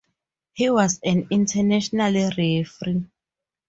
[0.53, 2.65] He was an international referee.